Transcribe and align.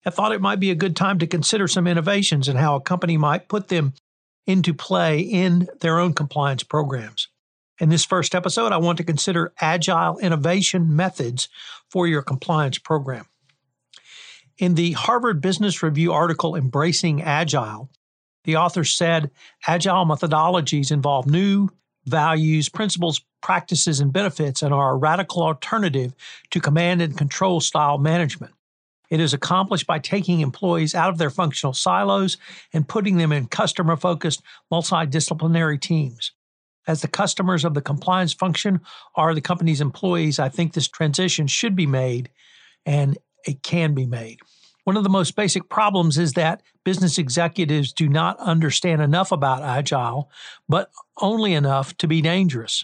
I 0.06 0.12
thought 0.12 0.32
it 0.32 0.42
might 0.42 0.60
be 0.60 0.72
a 0.72 0.76
good 0.76 0.96
time 0.96 1.20
to 1.20 1.28
consider 1.28 1.68
some 1.68 1.88
innovations 1.88 2.48
and 2.48 2.58
how 2.58 2.76
a 2.76 2.82
company 2.82 3.18
might 3.18 3.48
put 3.48 3.68
them 3.68 3.94
into 4.48 4.74
play 4.74 5.20
in 5.20 5.68
their 5.82 6.00
own 6.00 6.14
compliance 6.14 6.64
programs. 6.64 7.28
In 7.80 7.88
this 7.88 8.04
first 8.04 8.36
episode, 8.36 8.74
I 8.74 8.78
want 8.78 8.98
to 8.98 9.06
consider 9.06 9.54
agile 9.62 10.18
innovation 10.20 10.96
methods 10.98 11.48
for 11.90 12.08
your 12.08 12.22
compliance 12.22 12.78
program. 12.78 13.26
In 14.58 14.76
the 14.76 14.92
Harvard 14.92 15.40
Business 15.40 15.82
Review 15.82 16.12
article 16.12 16.58
Embracing 16.58 17.22
Agile, 17.22 17.90
the 18.44 18.58
author 18.58 18.84
said 18.84 19.32
agile 19.66 20.06
methodologies 20.06 20.92
involve 20.92 21.26
new 21.26 21.70
values, 22.04 22.68
principles, 22.68 23.22
practices, 23.42 24.02
and 24.02 24.12
benefits 24.12 24.62
and 24.62 24.74
are 24.74 24.92
a 24.92 24.98
radical 24.98 25.44
alternative 25.44 26.14
to 26.52 26.60
command 26.60 27.02
and 27.02 27.18
control 27.18 27.62
style 27.62 27.98
management. 27.98 28.54
It 29.10 29.22
is 29.22 29.34
accomplished 29.34 29.88
by 29.88 30.00
taking 30.00 30.42
employees 30.42 30.94
out 30.94 31.10
of 31.10 31.18
their 31.18 31.30
functional 31.30 31.74
silos 31.74 32.36
and 32.74 32.88
putting 32.88 33.16
them 33.16 33.32
in 33.32 33.48
customer 33.48 33.96
focused, 33.96 34.42
multidisciplinary 34.70 35.80
teams 35.80 36.34
as 36.90 37.04
the 37.04 37.08
customers 37.08 37.64
of 37.64 37.76
the 37.76 37.84
compliance 37.84 38.34
function 38.34 38.82
are 39.14 39.36
the 39.36 39.42
company's 39.42 39.80
employees, 39.80 40.40
I 40.40 40.50
think 40.50 40.74
this 40.74 40.88
transition 40.88 41.46
should 41.46 41.76
be 41.76 41.86
made 41.86 42.32
and 42.84 43.16
it 43.46 43.62
can 43.62 43.94
be 43.94 44.08
made. 44.08 44.40
One 44.86 44.98
of 44.98 45.04
the 45.04 45.10
most 45.10 45.36
basic 45.36 45.70
problems 45.70 46.18
is 46.18 46.34
that 46.34 46.64
business 46.84 47.20
executives 47.20 47.94
do 47.94 48.10
not 48.10 48.40
understand 48.40 49.04
enough 49.04 49.32
about 49.32 49.62
agile, 49.62 50.32
but 50.68 50.90
only 51.22 51.54
enough 51.54 51.96
to 51.98 52.08
be 52.08 52.24
dangerous. 52.24 52.84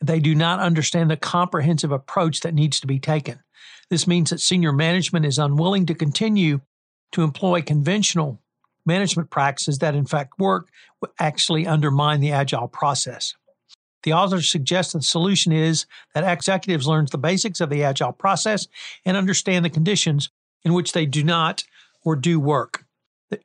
They 0.00 0.18
do 0.18 0.34
not 0.34 0.58
understand 0.58 1.08
the 1.08 1.16
comprehensive 1.16 1.92
approach 1.92 2.40
that 2.40 2.54
needs 2.54 2.80
to 2.80 2.88
be 2.88 2.98
taken. 2.98 3.38
This 3.88 4.08
means 4.08 4.30
that 4.30 4.40
senior 4.40 4.72
management 4.72 5.26
is 5.26 5.38
unwilling 5.38 5.86
to 5.86 5.94
continue 5.94 6.60
to 7.12 7.22
employ 7.22 7.62
conventional 7.62 8.40
management 8.84 9.30
practices 9.30 9.78
that, 9.78 9.94
in 9.94 10.06
fact, 10.06 10.40
work, 10.40 10.70
actually 11.20 11.68
undermine 11.68 12.18
the 12.18 12.32
agile 12.32 12.66
process. 12.66 13.34
The 14.04 14.12
author 14.12 14.40
suggests 14.42 14.92
the 14.92 15.02
solution 15.02 15.50
is 15.50 15.86
that 16.14 16.24
executives 16.24 16.86
learn 16.86 17.06
the 17.10 17.18
basics 17.18 17.60
of 17.60 17.70
the 17.70 17.82
agile 17.82 18.12
process 18.12 18.68
and 19.04 19.16
understand 19.16 19.64
the 19.64 19.70
conditions 19.70 20.30
in 20.62 20.74
which 20.74 20.92
they 20.92 21.06
do 21.06 21.24
not 21.24 21.64
or 22.04 22.14
do 22.14 22.38
work. 22.38 22.84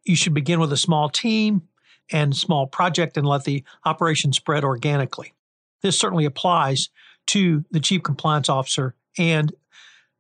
You 0.03 0.17
should 0.17 0.33
begin 0.33 0.59
with 0.59 0.71
a 0.73 0.77
small 0.77 1.09
team 1.09 1.63
and 2.11 2.35
small 2.35 2.67
project 2.67 3.15
and 3.15 3.25
let 3.25 3.45
the 3.45 3.63
operation 3.85 4.33
spread 4.33 4.63
organically. 4.65 5.33
This 5.81 5.97
certainly 5.97 6.25
applies 6.25 6.89
to 7.27 7.63
the 7.71 7.79
chief 7.79 8.03
compliance 8.03 8.49
officer 8.49 8.95
and 9.17 9.53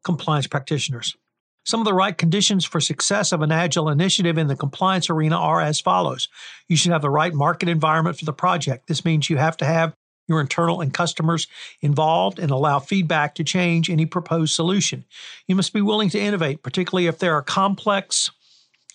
compliance 0.05 0.47
practitioners. 0.47 1.17
Some 1.65 1.81
of 1.81 1.85
the 1.85 1.93
right 1.93 2.17
conditions 2.17 2.63
for 2.63 2.79
success 2.79 3.33
of 3.33 3.41
an 3.41 3.51
agile 3.51 3.89
initiative 3.89 4.37
in 4.37 4.47
the 4.47 4.55
compliance 4.55 5.09
arena 5.09 5.35
are 5.35 5.59
as 5.59 5.81
follows. 5.81 6.29
You 6.69 6.77
should 6.77 6.93
have 6.93 7.01
the 7.01 7.09
right 7.09 7.33
market 7.33 7.67
environment 7.67 8.17
for 8.17 8.25
the 8.25 8.33
project. 8.33 8.87
This 8.87 9.03
means 9.03 9.29
you 9.29 9.37
have 9.37 9.57
to 9.57 9.65
have 9.65 9.93
your 10.29 10.39
internal 10.39 10.79
and 10.79 10.93
customers 10.93 11.47
involved 11.81 12.39
and 12.39 12.51
allow 12.51 12.79
feedback 12.79 13.35
to 13.35 13.43
change 13.43 13.89
any 13.89 14.05
proposed 14.05 14.53
solution. 14.53 15.03
You 15.47 15.55
must 15.55 15.73
be 15.73 15.81
willing 15.81 16.09
to 16.11 16.19
innovate, 16.19 16.63
particularly 16.63 17.07
if 17.07 17.19
there 17.19 17.33
are 17.33 17.41
complex 17.41 18.31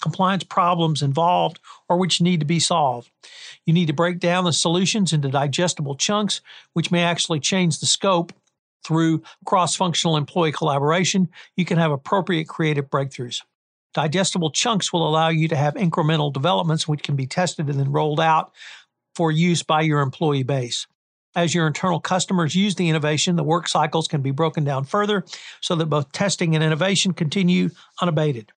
compliance 0.00 0.44
problems 0.44 1.02
involved 1.02 1.58
or 1.88 1.96
which 1.96 2.20
need 2.20 2.40
to 2.40 2.46
be 2.46 2.60
solved. 2.60 3.10
You 3.64 3.72
need 3.72 3.86
to 3.86 3.94
break 3.94 4.18
down 4.18 4.44
the 4.44 4.52
solutions 4.52 5.12
into 5.12 5.28
digestible 5.28 5.94
chunks, 5.94 6.42
which 6.74 6.90
may 6.90 7.02
actually 7.02 7.40
change 7.40 7.80
the 7.80 7.86
scope 7.86 8.32
through 8.84 9.22
cross 9.46 9.74
functional 9.74 10.18
employee 10.18 10.52
collaboration. 10.52 11.28
You 11.56 11.64
can 11.64 11.78
have 11.78 11.90
appropriate 11.90 12.48
creative 12.48 12.90
breakthroughs. 12.90 13.40
Digestible 13.94 14.50
chunks 14.50 14.92
will 14.92 15.08
allow 15.08 15.28
you 15.28 15.48
to 15.48 15.56
have 15.56 15.74
incremental 15.74 16.32
developments 16.32 16.86
which 16.86 17.02
can 17.02 17.16
be 17.16 17.26
tested 17.26 17.70
and 17.70 17.78
then 17.78 17.90
rolled 17.90 18.20
out 18.20 18.52
for 19.14 19.30
use 19.30 19.62
by 19.62 19.80
your 19.80 20.00
employee 20.00 20.42
base. 20.42 20.86
As 21.36 21.54
your 21.54 21.66
internal 21.66 22.00
customers 22.00 22.54
use 22.54 22.76
the 22.76 22.88
innovation, 22.88 23.36
the 23.36 23.42
work 23.42 23.66
cycles 23.68 24.06
can 24.06 24.22
be 24.22 24.30
broken 24.30 24.62
down 24.64 24.84
further 24.84 25.24
so 25.60 25.74
that 25.76 25.86
both 25.86 26.12
testing 26.12 26.54
and 26.54 26.62
innovation 26.62 27.12
continue 27.12 27.70
unabated. 28.00 28.52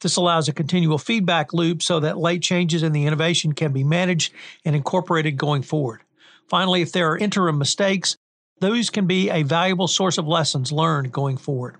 This 0.00 0.16
allows 0.16 0.48
a 0.48 0.52
continual 0.52 0.98
feedback 0.98 1.52
loop 1.52 1.82
so 1.82 2.00
that 2.00 2.18
late 2.18 2.42
changes 2.42 2.82
in 2.82 2.92
the 2.92 3.06
innovation 3.06 3.52
can 3.52 3.72
be 3.72 3.84
managed 3.84 4.32
and 4.64 4.74
incorporated 4.74 5.36
going 5.36 5.62
forward. 5.62 6.00
Finally, 6.48 6.82
if 6.82 6.92
there 6.92 7.10
are 7.10 7.18
interim 7.18 7.58
mistakes, 7.58 8.16
those 8.60 8.90
can 8.90 9.06
be 9.06 9.30
a 9.30 9.42
valuable 9.42 9.88
source 9.88 10.18
of 10.18 10.26
lessons 10.26 10.72
learned 10.72 11.12
going 11.12 11.36
forward. 11.36 11.76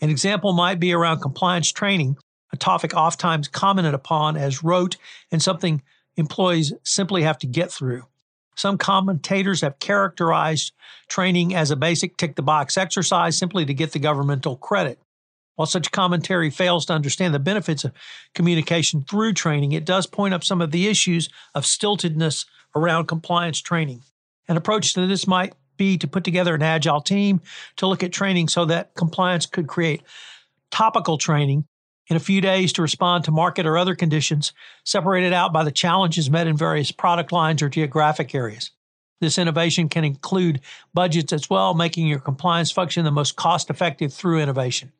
An 0.00 0.10
example 0.10 0.52
might 0.52 0.80
be 0.80 0.92
around 0.92 1.20
compliance 1.20 1.70
training, 1.70 2.16
a 2.52 2.56
topic 2.56 2.94
oftentimes 2.94 3.48
commented 3.48 3.94
upon 3.94 4.36
as 4.36 4.62
rote 4.62 4.96
and 5.30 5.42
something 5.42 5.82
employees 6.16 6.72
simply 6.82 7.22
have 7.22 7.38
to 7.38 7.46
get 7.46 7.72
through. 7.72 8.04
Some 8.56 8.78
commentators 8.78 9.60
have 9.60 9.78
characterized 9.78 10.72
training 11.08 11.54
as 11.54 11.70
a 11.70 11.76
basic 11.76 12.16
tick 12.16 12.36
the 12.36 12.42
box 12.42 12.76
exercise 12.76 13.36
simply 13.36 13.64
to 13.66 13.74
get 13.74 13.92
the 13.92 13.98
governmental 13.98 14.56
credit. 14.56 14.98
While 15.56 15.66
such 15.66 15.92
commentary 15.92 16.50
fails 16.50 16.86
to 16.86 16.94
understand 16.94 17.32
the 17.32 17.38
benefits 17.38 17.84
of 17.84 17.92
communication 18.34 19.04
through 19.04 19.34
training, 19.34 19.72
it 19.72 19.84
does 19.84 20.06
point 20.06 20.34
up 20.34 20.42
some 20.42 20.60
of 20.60 20.72
the 20.72 20.88
issues 20.88 21.28
of 21.54 21.64
stiltedness 21.64 22.46
around 22.74 23.06
compliance 23.06 23.60
training. 23.60 24.02
An 24.48 24.56
approach 24.56 24.94
to 24.94 25.06
this 25.06 25.26
might 25.26 25.54
be 25.76 25.96
to 25.98 26.08
put 26.08 26.24
together 26.24 26.54
an 26.54 26.62
agile 26.62 27.00
team 27.00 27.40
to 27.76 27.86
look 27.86 28.02
at 28.02 28.12
training 28.12 28.48
so 28.48 28.64
that 28.64 28.94
compliance 28.94 29.46
could 29.46 29.66
create 29.66 30.02
topical 30.70 31.18
training 31.18 31.66
in 32.08 32.16
a 32.16 32.20
few 32.20 32.40
days 32.40 32.72
to 32.74 32.82
respond 32.82 33.24
to 33.24 33.30
market 33.30 33.66
or 33.66 33.78
other 33.78 33.94
conditions, 33.94 34.52
separated 34.84 35.32
out 35.32 35.52
by 35.52 35.64
the 35.64 35.72
challenges 35.72 36.30
met 36.30 36.46
in 36.46 36.56
various 36.56 36.92
product 36.92 37.32
lines 37.32 37.62
or 37.62 37.68
geographic 37.68 38.34
areas. 38.34 38.70
This 39.20 39.38
innovation 39.38 39.88
can 39.88 40.04
include 40.04 40.60
budgets 40.92 41.32
as 41.32 41.48
well, 41.48 41.72
making 41.72 42.06
your 42.06 42.18
compliance 42.18 42.70
function 42.70 43.04
the 43.04 43.10
most 43.10 43.36
cost 43.36 43.70
effective 43.70 44.12
through 44.12 44.40
innovation. 44.40 44.92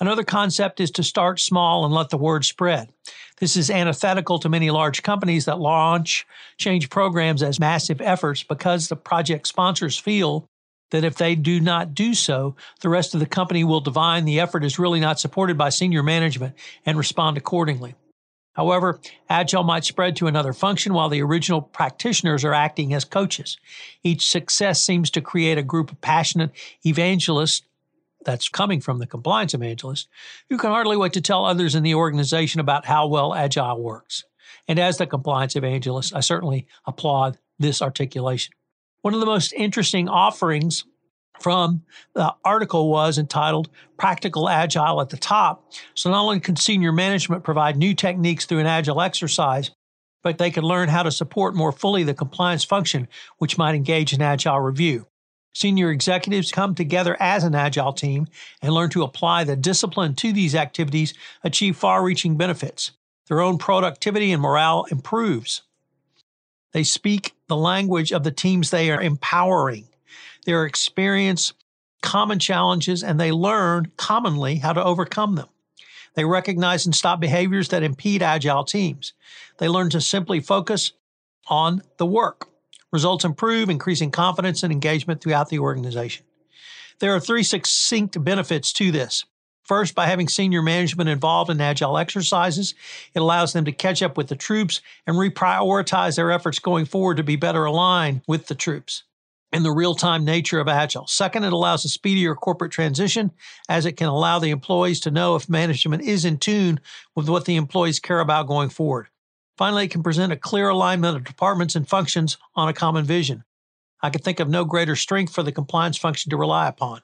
Another 0.00 0.24
concept 0.24 0.80
is 0.80 0.90
to 0.92 1.02
start 1.02 1.38
small 1.38 1.84
and 1.84 1.94
let 1.94 2.10
the 2.10 2.16
word 2.16 2.44
spread. 2.44 2.88
This 3.38 3.56
is 3.56 3.70
antithetical 3.70 4.38
to 4.40 4.48
many 4.48 4.70
large 4.70 5.02
companies 5.02 5.44
that 5.44 5.60
launch 5.60 6.26
change 6.56 6.90
programs 6.90 7.42
as 7.42 7.60
massive 7.60 8.00
efforts 8.00 8.42
because 8.42 8.88
the 8.88 8.96
project 8.96 9.46
sponsors 9.46 9.98
feel 9.98 10.48
that 10.94 11.02
if 11.02 11.16
they 11.16 11.34
do 11.34 11.58
not 11.58 11.92
do 11.92 12.14
so, 12.14 12.54
the 12.80 12.88
rest 12.88 13.14
of 13.14 13.20
the 13.20 13.26
company 13.26 13.64
will 13.64 13.80
divine 13.80 14.24
the 14.24 14.38
effort 14.38 14.62
is 14.62 14.78
really 14.78 15.00
not 15.00 15.18
supported 15.18 15.58
by 15.58 15.68
senior 15.68 16.04
management 16.04 16.54
and 16.86 16.96
respond 16.96 17.36
accordingly. 17.36 17.96
However, 18.52 19.00
Agile 19.28 19.64
might 19.64 19.84
spread 19.84 20.14
to 20.14 20.28
another 20.28 20.52
function 20.52 20.94
while 20.94 21.08
the 21.08 21.20
original 21.20 21.60
practitioners 21.60 22.44
are 22.44 22.54
acting 22.54 22.94
as 22.94 23.04
coaches. 23.04 23.58
Each 24.04 24.24
success 24.24 24.84
seems 24.84 25.10
to 25.10 25.20
create 25.20 25.58
a 25.58 25.64
group 25.64 25.90
of 25.90 26.00
passionate 26.00 26.52
evangelists 26.86 27.62
that's 28.24 28.48
coming 28.48 28.80
from 28.80 29.00
the 29.00 29.06
compliance 29.08 29.52
evangelist 29.52 30.08
who 30.48 30.58
can 30.58 30.70
hardly 30.70 30.96
wait 30.96 31.14
to 31.14 31.20
tell 31.20 31.44
others 31.44 31.74
in 31.74 31.82
the 31.82 31.96
organization 31.96 32.60
about 32.60 32.86
how 32.86 33.08
well 33.08 33.34
Agile 33.34 33.82
works. 33.82 34.22
And 34.68 34.78
as 34.78 34.98
the 34.98 35.08
compliance 35.08 35.56
evangelist, 35.56 36.14
I 36.14 36.20
certainly 36.20 36.68
applaud 36.86 37.36
this 37.58 37.82
articulation. 37.82 38.54
One 39.04 39.12
of 39.12 39.20
the 39.20 39.26
most 39.26 39.52
interesting 39.52 40.08
offerings 40.08 40.86
from 41.38 41.82
the 42.14 42.34
article 42.42 42.88
was 42.88 43.18
entitled 43.18 43.68
Practical 43.98 44.48
Agile 44.48 44.98
at 45.02 45.10
the 45.10 45.18
top. 45.18 45.70
So 45.94 46.10
not 46.10 46.22
only 46.22 46.40
can 46.40 46.56
senior 46.56 46.90
management 46.90 47.44
provide 47.44 47.76
new 47.76 47.94
techniques 47.94 48.46
through 48.46 48.60
an 48.60 48.66
agile 48.66 49.02
exercise, 49.02 49.70
but 50.22 50.38
they 50.38 50.50
can 50.50 50.64
learn 50.64 50.88
how 50.88 51.02
to 51.02 51.10
support 51.10 51.54
more 51.54 51.70
fully 51.70 52.02
the 52.02 52.14
compliance 52.14 52.64
function, 52.64 53.06
which 53.36 53.58
might 53.58 53.74
engage 53.74 54.14
in 54.14 54.22
agile 54.22 54.60
review. 54.60 55.06
Senior 55.54 55.90
executives 55.90 56.50
come 56.50 56.74
together 56.74 57.14
as 57.20 57.44
an 57.44 57.54
agile 57.54 57.92
team 57.92 58.26
and 58.62 58.72
learn 58.72 58.88
to 58.88 59.02
apply 59.02 59.44
the 59.44 59.54
discipline 59.54 60.14
to 60.14 60.32
these 60.32 60.54
activities, 60.54 61.12
achieve 61.42 61.76
far 61.76 62.02
reaching 62.02 62.38
benefits. 62.38 62.92
Their 63.28 63.42
own 63.42 63.58
productivity 63.58 64.32
and 64.32 64.40
morale 64.40 64.86
improves. 64.90 65.60
They 66.74 66.82
speak 66.82 67.34
the 67.46 67.56
language 67.56 68.12
of 68.12 68.24
the 68.24 68.32
teams 68.32 68.70
they 68.70 68.90
are 68.90 69.00
empowering. 69.00 69.86
They 70.44 70.54
experience 70.66 71.52
common 72.02 72.40
challenges 72.40 73.04
and 73.04 73.18
they 73.18 73.30
learn 73.30 73.92
commonly 73.96 74.56
how 74.56 74.72
to 74.72 74.84
overcome 74.84 75.36
them. 75.36 75.46
They 76.14 76.24
recognize 76.24 76.84
and 76.84 76.94
stop 76.94 77.20
behaviors 77.20 77.68
that 77.68 77.84
impede 77.84 78.24
agile 78.24 78.64
teams. 78.64 79.12
They 79.58 79.68
learn 79.68 79.88
to 79.90 80.00
simply 80.00 80.40
focus 80.40 80.92
on 81.46 81.82
the 81.96 82.06
work. 82.06 82.48
Results 82.92 83.24
improve, 83.24 83.70
increasing 83.70 84.10
confidence 84.10 84.64
and 84.64 84.72
engagement 84.72 85.20
throughout 85.20 85.50
the 85.50 85.60
organization. 85.60 86.26
There 86.98 87.14
are 87.14 87.20
three 87.20 87.44
succinct 87.44 88.22
benefits 88.22 88.72
to 88.74 88.90
this. 88.90 89.24
First, 89.64 89.94
by 89.94 90.06
having 90.06 90.28
senior 90.28 90.60
management 90.60 91.08
involved 91.08 91.50
in 91.50 91.60
agile 91.60 91.96
exercises, 91.96 92.74
it 93.14 93.20
allows 93.20 93.52
them 93.52 93.64
to 93.64 93.72
catch 93.72 94.02
up 94.02 94.16
with 94.16 94.28
the 94.28 94.36
troops 94.36 94.82
and 95.06 95.16
reprioritize 95.16 96.16
their 96.16 96.30
efforts 96.30 96.58
going 96.58 96.84
forward 96.84 97.16
to 97.16 97.22
be 97.22 97.36
better 97.36 97.64
aligned 97.64 98.20
with 98.28 98.46
the 98.46 98.54
troops 98.54 99.04
and 99.54 99.64
the 99.64 99.70
real 99.70 99.94
time 99.94 100.24
nature 100.24 100.58
of 100.58 100.68
Agile. 100.68 101.06
Second, 101.06 101.44
it 101.44 101.52
allows 101.52 101.84
a 101.84 101.88
speedier 101.88 102.34
corporate 102.34 102.72
transition 102.72 103.30
as 103.68 103.86
it 103.86 103.92
can 103.92 104.08
allow 104.08 104.40
the 104.40 104.50
employees 104.50 104.98
to 105.00 105.12
know 105.12 105.36
if 105.36 105.48
management 105.48 106.02
is 106.02 106.24
in 106.24 106.38
tune 106.38 106.80
with 107.14 107.28
what 107.28 107.44
the 107.44 107.54
employees 107.54 108.00
care 108.00 108.18
about 108.18 108.48
going 108.48 108.68
forward. 108.68 109.06
Finally, 109.56 109.84
it 109.84 109.92
can 109.92 110.02
present 110.02 110.32
a 110.32 110.36
clear 110.36 110.68
alignment 110.68 111.16
of 111.16 111.22
departments 111.22 111.76
and 111.76 111.88
functions 111.88 112.36
on 112.56 112.68
a 112.68 112.72
common 112.72 113.04
vision. 113.04 113.44
I 114.04 114.10
can 114.10 114.20
think 114.20 114.38
of 114.38 114.50
no 114.50 114.66
greater 114.66 114.96
strength 114.96 115.32
for 115.32 115.42
the 115.42 115.50
compliance 115.50 115.96
function 115.96 116.28
to 116.28 116.36
rely 116.36 116.68
upon. 116.68 117.00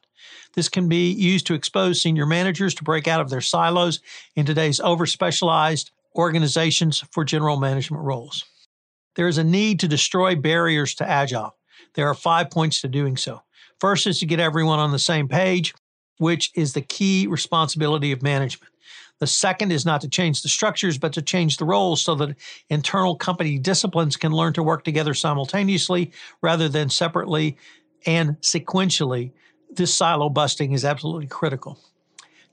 This 0.52 0.68
can 0.68 0.86
be 0.86 1.10
used 1.10 1.46
to 1.46 1.54
expose 1.54 2.02
senior 2.02 2.26
managers 2.26 2.74
to 2.74 2.84
break 2.84 3.08
out 3.08 3.22
of 3.22 3.30
their 3.30 3.40
silos 3.40 4.00
in 4.36 4.44
today's 4.44 4.80
over 4.80 5.06
specialized 5.06 5.92
organizations 6.14 7.02
for 7.10 7.24
general 7.24 7.56
management 7.56 8.04
roles. 8.04 8.44
There 9.16 9.28
is 9.28 9.38
a 9.38 9.44
need 9.44 9.80
to 9.80 9.88
destroy 9.88 10.36
barriers 10.36 10.94
to 10.96 11.08
Agile. 11.08 11.56
There 11.94 12.06
are 12.06 12.12
five 12.12 12.50
points 12.50 12.82
to 12.82 12.88
doing 12.88 13.16
so. 13.16 13.40
First 13.78 14.06
is 14.06 14.18
to 14.18 14.26
get 14.26 14.38
everyone 14.38 14.78
on 14.78 14.92
the 14.92 14.98
same 14.98 15.26
page, 15.26 15.72
which 16.18 16.50
is 16.54 16.74
the 16.74 16.82
key 16.82 17.26
responsibility 17.26 18.12
of 18.12 18.22
management. 18.22 18.74
The 19.20 19.26
second 19.26 19.70
is 19.70 19.86
not 19.86 20.00
to 20.00 20.08
change 20.08 20.42
the 20.42 20.48
structures, 20.48 20.98
but 20.98 21.12
to 21.12 21.22
change 21.22 21.58
the 21.58 21.64
roles 21.64 22.02
so 22.02 22.14
that 22.16 22.36
internal 22.70 23.14
company 23.14 23.58
disciplines 23.58 24.16
can 24.16 24.32
learn 24.32 24.54
to 24.54 24.62
work 24.62 24.82
together 24.82 25.14
simultaneously 25.14 26.10
rather 26.42 26.68
than 26.68 26.88
separately 26.88 27.56
and 28.06 28.40
sequentially 28.40 29.32
this 29.72 29.94
silo 29.94 30.28
busting 30.28 30.72
is 30.72 30.84
absolutely 30.84 31.26
critical. 31.26 31.78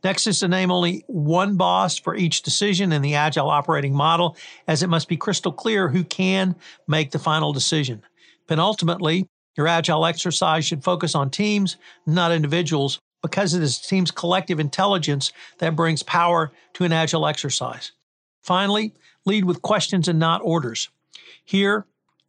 Next 0.04 0.28
is 0.28 0.40
to 0.40 0.48
name 0.48 0.72
only 0.72 1.04
one 1.08 1.58
boss 1.58 1.98
for 1.98 2.16
each 2.16 2.44
decision 2.44 2.92
in 2.92 3.02
the 3.02 3.16
agile 3.16 3.50
operating 3.50 3.96
model, 3.96 4.38
as 4.68 4.84
it 4.84 4.90
must 4.90 5.08
be 5.08 5.18
crystal 5.18 5.52
clear 5.52 5.90
who 5.90 6.04
can 6.04 6.56
make 6.88 7.12
the 7.12 7.20
final 7.20 7.52
decision. 7.52 8.04
Penultimately, 8.48 9.26
your 9.58 9.68
agile 9.68 10.06
exercise 10.06 10.66
should 10.66 10.84
focus 10.84 11.16
on 11.16 11.32
teams, 11.32 11.78
not 12.06 12.32
individuals, 12.32 13.00
because 13.22 13.54
it 13.54 13.62
is 13.64 13.80
team's 13.80 14.12
collective 14.12 14.60
intelligence 14.60 15.32
that 15.60 15.76
brings 15.76 16.04
power 16.04 16.52
to 16.74 16.84
an 16.84 16.94
agile 16.94 17.28
exercise. 17.28 17.92
Finally, 18.42 18.94
lead 19.26 19.46
with 19.46 19.62
questions 19.62 20.08
and 20.08 20.20
not 20.20 20.42
orders. 20.44 20.90
Here, 21.44 21.86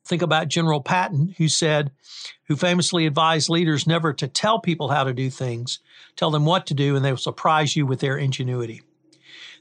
Think 0.08 0.22
about 0.22 0.48
General 0.48 0.80
Patton, 0.80 1.34
who 1.36 1.48
said, 1.48 1.90
who 2.44 2.56
famously 2.56 3.04
advised 3.04 3.50
leaders 3.50 3.86
never 3.86 4.14
to 4.14 4.26
tell 4.26 4.58
people 4.58 4.88
how 4.88 5.04
to 5.04 5.12
do 5.12 5.28
things, 5.28 5.80
tell 6.16 6.30
them 6.30 6.46
what 6.46 6.66
to 6.68 6.74
do, 6.74 6.96
and 6.96 7.04
they 7.04 7.12
will 7.12 7.18
surprise 7.18 7.76
you 7.76 7.84
with 7.84 8.00
their 8.00 8.16
ingenuity. 8.16 8.80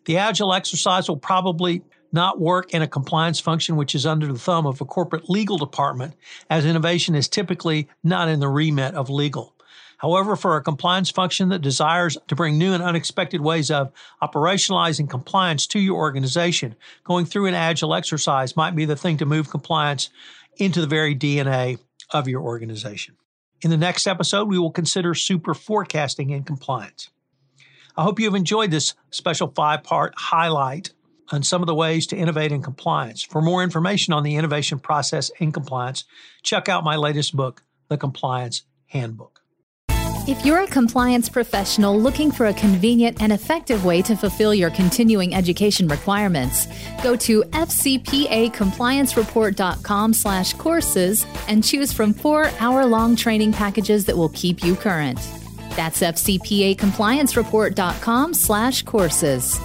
The 0.06 0.18
Agile 0.18 0.54
exercise 0.54 1.10
will 1.10 1.18
probably 1.18 1.84
not 2.14 2.40
work 2.40 2.74
in 2.74 2.82
a 2.82 2.88
compliance 2.88 3.42
function 3.42 3.76
which 3.76 3.94
is 3.94 4.06
under 4.06 4.26
the 4.26 4.40
thumb 4.40 4.66
of 4.66 4.80
a 4.80 4.86
corporate 4.86 5.30
legal 5.30 5.58
department, 5.58 6.14
as 6.50 6.66
innovation 6.66 7.14
is 7.14 7.28
typically 7.28 7.90
not 8.02 8.30
in 8.30 8.40
the 8.40 8.48
remit 8.48 8.96
of 8.96 9.10
legal. 9.10 9.54
However, 9.98 10.36
for 10.36 10.56
a 10.56 10.64
compliance 10.64 11.10
function 11.10 11.50
that 11.50 11.62
desires 11.62 12.18
to 12.28 12.36
bring 12.36 12.58
new 12.58 12.74
and 12.74 12.84
unexpected 12.84 13.42
ways 13.42 13.72
of 13.72 13.92
operationalizing 14.22 15.10
compliance 15.10 15.66
to 15.68 15.80
your 15.80 15.98
organization, 15.98 16.76
going 17.04 17.26
through 17.26 17.48
an 17.48 17.56
agile 17.56 17.96
exercise 17.96 18.56
might 18.56 18.76
be 18.76 18.86
the 18.86 18.96
thing 18.96 19.18
to 19.18 19.26
move 19.26 19.50
compliance 19.50 20.10
into 20.58 20.82
the 20.82 20.88
very 20.88 21.16
DNA 21.16 21.80
of 22.12 22.28
your 22.28 22.42
organization. 22.42 23.16
In 23.62 23.72
the 23.72 23.78
next 23.78 24.06
episode, 24.06 24.48
we 24.48 24.60
will 24.60 24.72
consider 24.72 25.16
super 25.16 25.56
forecasting 25.56 26.32
and 26.32 26.46
compliance. 26.46 27.10
I 27.96 28.04
hope 28.04 28.20
you 28.20 28.26
have 28.26 28.36
enjoyed 28.36 28.70
this 28.70 28.94
special 29.10 29.52
five 29.56 29.84
part 29.84 30.14
highlight 30.16 30.92
on 31.32 31.42
some 31.42 31.64
of 31.64 31.68
the 31.68 31.76
ways 31.76 32.06
to 32.08 32.16
innovate 32.16 32.52
in 32.52 32.62
compliance. 32.62 33.24
For 33.24 33.42
more 33.42 33.64
information 33.64 34.14
on 34.14 34.22
the 34.22 34.36
innovation 34.36 34.78
process 34.78 35.32
in 35.40 35.52
compliance, 35.52 36.06
check 36.44 36.70
out 36.70 36.84
my 36.84 36.96
latest 36.96 37.36
book, 37.36 37.64
The 37.90 37.98
Compliance 37.98 38.64
Handbook. 38.86 39.37
If 40.28 40.46
you're 40.46 40.60
a 40.60 40.68
compliance 40.68 41.28
professional 41.30 41.98
looking 41.98 42.32
for 42.32 42.48
a 42.48 42.54
convenient 42.54 43.22
and 43.22 43.32
effective 43.32 43.86
way 43.86 44.02
to 44.02 44.18
fulfill 44.18 44.54
your 44.54 44.70
continuing 44.70 45.34
education 45.34 45.88
requirements, 45.88 46.68
go 47.02 47.16
to 47.16 47.44
fcpacompliancereport.com 47.44 50.14
slash 50.14 50.54
courses 50.56 51.26
and 51.48 51.64
choose 51.64 51.94
from 51.94 52.14
four 52.14 52.52
hour-long 52.60 53.16
training 53.16 53.54
packages 53.54 54.04
that 54.04 54.18
will 54.18 54.28
keep 54.30 54.62
you 54.62 54.76
current. 54.76 55.20
That's 55.78 56.02
fcpacompliancereport.com 56.02 58.34
slash 58.34 58.84
courses. 58.84 59.58